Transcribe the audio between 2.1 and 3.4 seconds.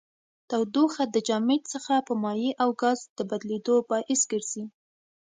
مایع او ګاز د